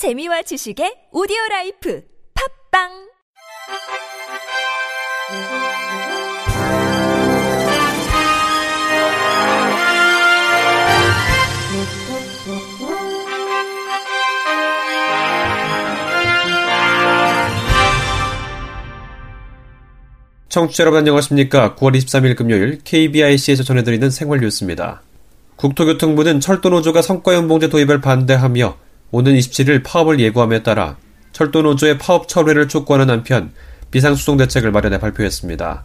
[0.00, 2.02] 재미와 지식의 오디오 라이프
[2.72, 2.88] 팟빵
[20.48, 21.74] 청취자 여러분 안녕하십니까.
[21.74, 25.02] 9월 23일 금요일 KBIC에서 전해드리는 생활 뉴스입니다.
[25.56, 30.96] 국토교통부는 철도노조가 성과연봉제 도입을 반대하며 오는 27일 파업을 예고함에 따라
[31.32, 33.52] 철도노조의 파업 철회를 촉구하는 한편
[33.90, 35.84] 비상수송 대책을 마련해 발표했습니다.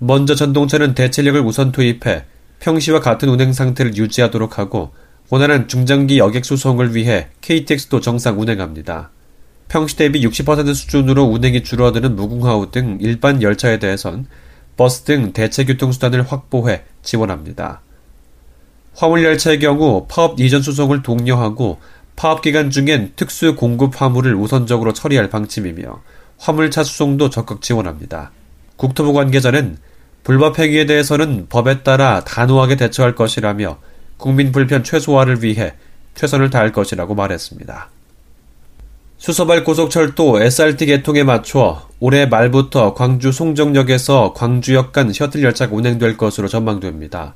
[0.00, 2.24] 먼저 전동차는 대체력을 우선 투입해
[2.60, 4.92] 평시와 같은 운행 상태를 유지하도록 하고
[5.30, 9.10] 원활한 중장기 여객 수송을 위해 KTX도 정상 운행합니다.
[9.68, 14.26] 평시 대비 60% 수준으로 운행이 줄어드는 무궁화호 등 일반 열차에 대해선
[14.76, 17.80] 버스 등 대체 교통수단을 확보해 지원합니다.
[18.94, 21.78] 화물열차의 경우 파업 이전 수송을 독려하고
[22.16, 26.02] 파업 기간 중엔 특수 공급 화물을 우선적으로 처리할 방침이며
[26.38, 28.30] 화물차 수송도 적극 지원합니다.
[28.76, 29.76] 국토부 관계자는
[30.24, 33.78] 불법 행위에 대해서는 법에 따라 단호하게 대처할 것이라며
[34.16, 35.74] 국민 불편 최소화를 위해
[36.14, 37.90] 최선을 다할 것이라고 말했습니다.
[39.18, 46.48] 수서발 고속철도 SRT 개통에 맞춰 올해 말부터 광주 송정역에서 광주역 간 셔틀 열차가 운행될 것으로
[46.48, 47.34] 전망됩니다.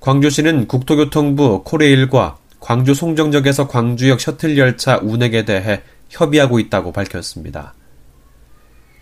[0.00, 7.74] 광주시는 국토교통부 코레일과 광주 송정역에서 광주역 셔틀 열차 운행에 대해 협의하고 있다고 밝혔습니다.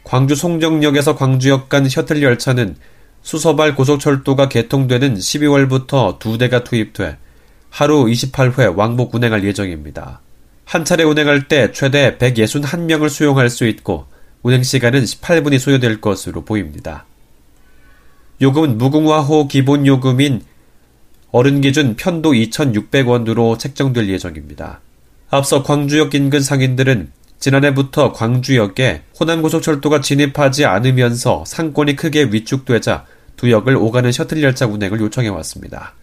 [0.05, 2.77] 광주 송정역에서 광주역 간 셔틀 열차는
[3.21, 7.19] 수서발 고속철도가 개통되는 12월부터 두 대가 투입돼
[7.69, 10.21] 하루 28회 왕복 운행할 예정입니다.
[10.65, 14.07] 한 차례 운행할 때 최대 161명을 수용할 수 있고
[14.43, 17.07] 운행 시간은 18분이 소요될 것으로 보입니다.
[18.41, 20.43] 요금은 무궁화호 기본 요금인
[21.31, 24.81] 어른 기준 편도 2,600원으로 책정될 예정입니다.
[25.31, 33.05] 앞서 광주역 인근 상인들은 지난해부터 광주역에 호남고속철도가 진입하지 않으면서 상권이 크게 위축되자
[33.37, 35.95] 두 역을 오가는 셔틀 열차 운행을 요청해 왔습니다.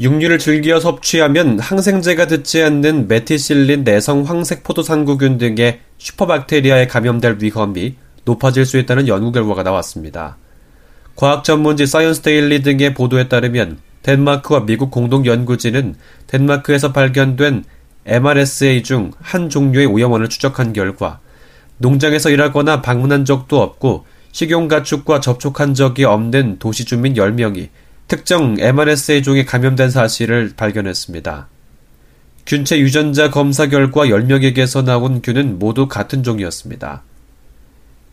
[0.00, 8.66] 육류를 즐겨 섭취하면 항생제가 듣지 않는 메티실린 내성 황색 포도상구균 등의 슈퍼박테리아에 감염될 위험이 높아질
[8.66, 10.36] 수 있다는 연구 결과가 나왔습니다.
[11.16, 17.64] 과학 전문지 사이언스 데일리 등의 보도에 따르면 덴마크와 미국 공동 연구진은 덴마크에서 발견된
[18.06, 21.20] MRSA 중 한 종류의 오염원을 추적한 결과
[21.78, 27.68] 농장에서 일하거나 방문한 적도 없고 식용가축과 접촉한 적이 없는 도시 주민 10명이
[28.08, 31.48] 특정 MRSA 종에 감염된 사실을 발견했습니다.
[32.46, 37.02] 균체 유전자 검사 결과 10명에게서 나온 균은 모두 같은 종이었습니다.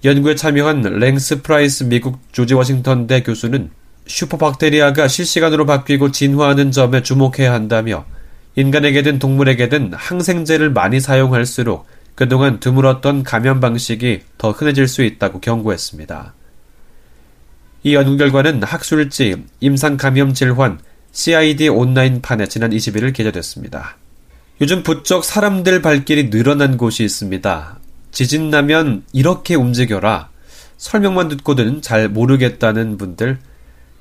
[0.03, 3.71] 연구에 참여한 랜스 프라이스 미국 조지 워싱턴 대 교수는
[4.07, 8.05] 슈퍼박테리아가 실시간으로 바뀌고 진화하는 점에 주목해야 한다며
[8.55, 16.33] 인간에게든 동물에게든 항생제를 많이 사용할수록 그동안 드물었던 감염 방식이 더 흔해질 수 있다고 경고했습니다.
[17.83, 20.79] 이 연구 결과는 학술지 임상 감염 질환
[21.11, 23.97] CID 온라인판에 지난 21일 게재됐습니다.
[24.61, 27.77] 요즘 부쩍 사람들 발길이 늘어난 곳이 있습니다.
[28.11, 30.29] 지진 나면 이렇게 움직여라.
[30.77, 33.39] 설명만 듣고는 잘 모르겠다는 분들,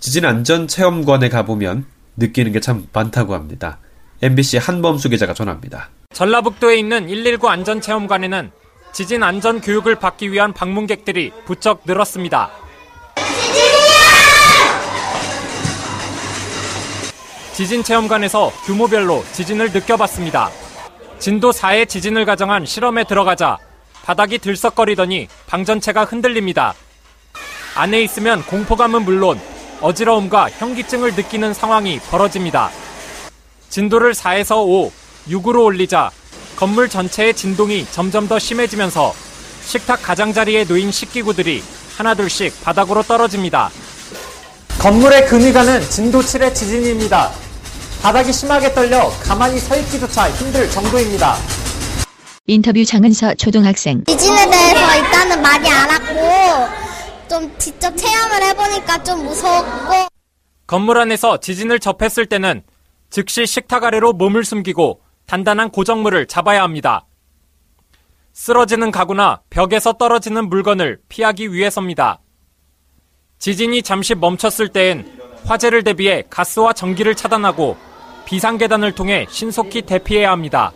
[0.04, 1.86] 지진 안전 체험관에 가보면
[2.18, 3.78] 느끼는 게 참 많다고 합니다.
[4.20, 5.88] MBC 한범수 기자가 전합니다.
[6.12, 8.50] 전라북도에 있는 119 안전체험관에는
[8.92, 12.50] 지진 안전 교육을 받기 위한 방문객들이 부쩍 늘었습니다.
[17.54, 20.50] 지진 체험관에서 규모별로 지진을 느껴봤습니다.
[21.18, 23.56] 진도 4의 지진을 가정한 실험에 들어가자
[24.04, 26.74] 바닥이 들썩거리더니 방 전체가 흔들립니다.
[27.74, 29.40] 안에 있으면 공포감은 물론
[29.80, 32.70] 어지러움과 현기증을 느끼는 상황이 벌어집니다.
[33.68, 34.92] 진도를 4에서 5,
[35.28, 36.10] 6으로 올리자
[36.56, 39.14] 건물 전체의 진동이 점점 더 심해지면서
[39.66, 41.62] 식탁 가장자리에 놓인 식기구들이
[41.96, 43.70] 하나둘씩 바닥으로 떨어집니다.
[44.78, 47.32] 건물의 근위가는 진도 7의 지진입니다.
[48.02, 51.36] 바닥이 심하게 떨려 가만히 서 있기조차 힘들 정도입니다.
[52.46, 54.04] 인터뷰 장은서 초등학생.
[54.04, 56.83] 지진에 대해서 일단은 많이 알았고
[57.28, 60.08] 좀 직접 체험을 해보니까 좀 무서웠고
[60.66, 62.62] 건물 안에서 지진을 접했을 때는
[63.10, 67.06] 즉시 식탁 아래로 몸을 숨기고 단단한 고정물을 잡아야 합니다.
[68.32, 72.20] 쓰러지는 가구나 벽에서 떨어지는 물건을 피하기 위해서입니다.
[73.38, 77.76] 지진이 잠시 멈췄을 때엔 화재를 대비해 가스와 전기를 차단하고
[78.24, 80.72] 비상계단을 통해 신속히 대피해야 합니다.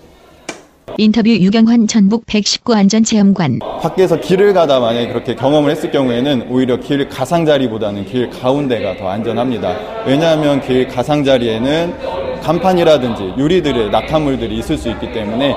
[0.96, 3.61] 인터뷰 유경환 전북 119 안전체험관.
[3.81, 10.05] 밖에서 길을 가다 만약에 그렇게 경험을 했을 경우에는 오히려 길 가상자리보다는 길 가운데가 더 안전합니다.
[10.06, 15.56] 왜냐하면 길 가상자리에는 간판이라든지 유리들의 낙하물들이 있을 수 있기 때문에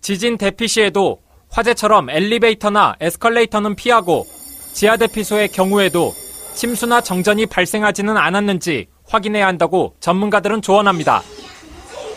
[0.00, 1.20] 지진 대피 시에도
[1.50, 4.26] 화재처럼 엘리베이터나 에스컬레이터는 피하고
[4.74, 6.12] 지하 대피소의 경우에도
[6.54, 11.22] 침수나 정전이 발생하지는 않았는지 확인해야 한다고 전문가들은 조언합니다.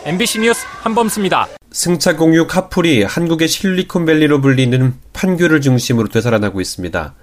[0.04, 1.57] MBC 뉴스 한범수입니다.
[1.70, 7.14] 승차 공유 카풀이 한국의 실리콘밸리로 불리는 판교를 중심으로 되살아나고 있습니다.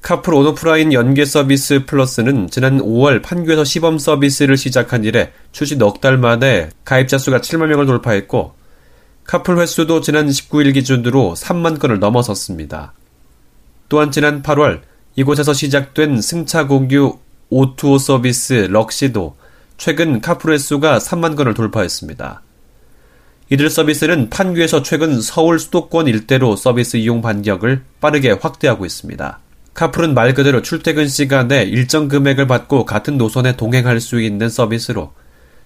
[0.00, 6.16] 카풀 온오프라인 연계 서비스 플러스는 지난 5월 판교에서 시범 서비스를 시작한 이래 출시 넉 달
[6.16, 8.54] 만에 가입자 수가 7만 명을 돌파했고
[9.24, 12.94] 카풀 횟수도 지난 19일 기준으로 3만 건을 넘어섰습니다.
[13.90, 14.80] 또한 지난 8월
[15.16, 17.18] 이곳에서 시작된 승차 공유
[17.52, 19.36] O2O 서비스 럭시도
[19.76, 22.42] 최근 카풀 횟수가 3만 건을 돌파했습니다.
[23.52, 29.40] 이들 서비스는 판교에서 최근 서울 수도권 일대로 서비스 이용 반격을 빠르게 확대하고 있습니다.
[29.74, 35.12] 카풀은 말 그대로 출퇴근 시간에 일정 금액을 받고 같은 노선에 동행할 수 있는 서비스로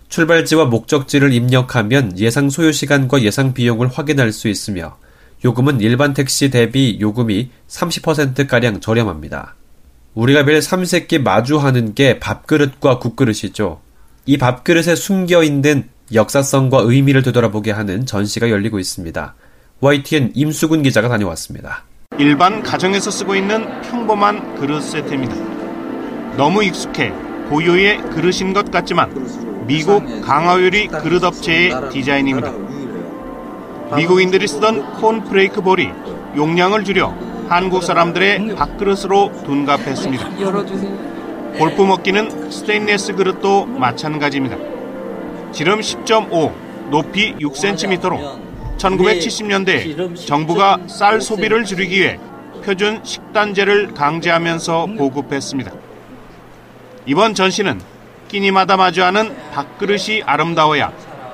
[0.09, 4.97] 출발지와 목적지를 입력하면 예상 소요 시간과 예상 비용을 확인할 수 있으며
[5.45, 9.57] 요금은 일반 택시 대비 요금이 30%가량 저렴합니다.
[10.15, 13.83] 우리가 매일 삼세끼 마주하는 게 밥그릇과 국그릇이죠.
[14.25, 19.35] 이 밥그릇에 숨겨 있는 역사성과 의미를 되돌아보게 하는 전시가 열리고 있습니다.
[19.81, 21.85] YTN 임수근 기자가 다녀왔습니다.
[22.19, 25.35] 일반 가정에서 쓰고 있는 평범한 그릇 세트입니다.
[26.37, 27.13] 너무 익숙해
[27.49, 32.53] 고유의 그릇인 것 같지만 미국 강화유리 그릇 업체의 디자인입니다.
[33.97, 35.89] 미국인들이 쓰던 콘프레이크 볼이
[36.37, 37.17] 용량을 줄여
[37.49, 40.31] 한국 사람들의 밥그릇으로 둔갑했습니다.
[41.59, 44.74] 골프 먹기는 스테인레스 그릇도 마찬가지입니다.
[45.55, 48.41] 지름 10.5, 높이 6cm로
[48.77, 52.19] 1970년대 정부가 쌀 소비를 줄이기 위해
[52.65, 55.71] 표준 식단제를 강제하면서 보급했습니다.
[57.07, 57.81] 이번 전시는
[58.27, 60.93] 끼니마다 마주하는 밥그릇이 아름다워야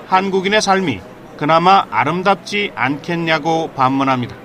[0.08, 1.00] 한국인의 삶이
[1.38, 4.36] 그나마 아름답지 않겠냐고 반문합니다.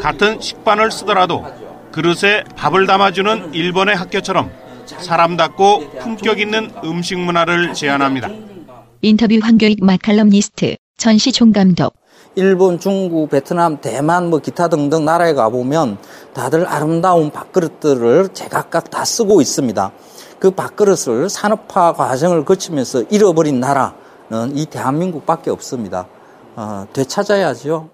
[0.00, 1.44] 같은 식판을 쓰더라도
[1.92, 4.50] 그릇에 밥을 담아주는 일본의 학교처럼
[4.88, 8.28] 사람답고 품격 있는 음식 문화를 제안합니다.
[9.02, 11.94] 인터뷰 황교익 마칼럼니스트 전시 총감독
[12.34, 15.98] 일본, 중국, 베트남, 대만, 뭐 기타 등등 나라에 가보면
[16.34, 19.92] 다들 아름다운 밥그릇들을 제각각 다 쓰고 있습니다.
[20.38, 26.06] 그 밥그릇을 산업화 과정을 거치면서 잃어버린 나라는 이 대한민국밖에 없습니다.
[26.54, 27.90] 어, 되찾아야죠.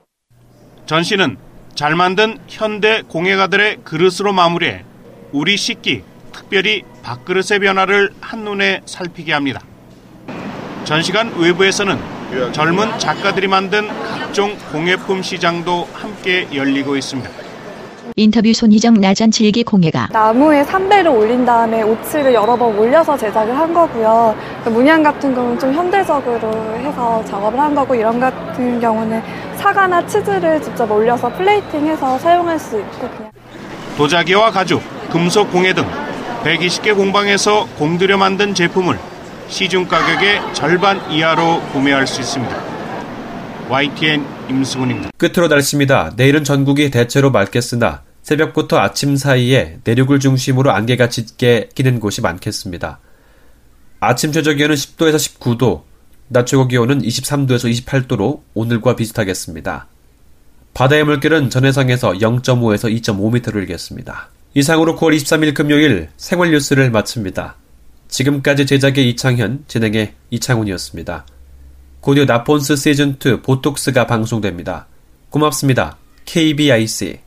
[0.87, 1.38] 전시는
[1.75, 4.85] 잘 만든 현대 공예가들의 그릇으로 마무리해
[5.32, 6.02] 우리 식기,
[6.44, 9.61] 특별히 밥그릇의 변화를 한눈에 살피게 합니다.
[10.85, 11.99] 전시관 외부에서는
[12.52, 17.31] 젊은 작가들이 만든 각종 공예품 시장도 함께 열리고 있습니다.
[18.17, 23.73] 인터뷰 손희정 나전 칠기 공예가 나무에 삼배를 올린 다음에 오치를 여러 번 올려서 제작을 한
[23.73, 24.37] 거고요.
[24.67, 29.23] 문양 같은 경우는 좀 현대적으로 해서 작업을 한 거고 이런 같은 경우는
[29.56, 33.31] 사과나 치즈를 직접 올려서 플레이팅해서 사용할 수 있고 그냥.
[33.96, 35.85] 도자기와 가죽, 금속 공예 등
[36.44, 38.99] 120개 공방에서 공들여 만든 제품을
[39.49, 42.62] 시중 가격의 절반 이하로 구매할 수 있습니다.
[43.70, 45.11] YTN 임승훈입니다.
[45.17, 46.12] 끝으로 날씨입니다.
[46.17, 52.99] 내일은 전국이 대체로 맑겠으나 새벽부터 아침 사이에 내륙을 중심으로 안개가 짙게 끼는 곳이 많겠습니다.
[54.00, 55.82] 아침 최저 기온은 10도에서 19도,
[56.29, 59.87] 낮 최고 기온은 23도에서 28도로 오늘과 비슷하겠습니다.
[60.75, 64.29] 바다의 물결은 전해상에서 0.5에서 2.5m를 일겠습니다.
[64.55, 67.56] 이상으로 9월 23일 금요일 생활 뉴스를 마칩니다.
[68.08, 71.27] 지금까지 제작의 이창현, 진행의 이창훈이었습니다.
[72.01, 74.87] 곧이어 나폰스 시즌2 보톡스가 방송됩니다.
[75.31, 75.96] 고맙습니다.
[76.25, 77.19] KBIC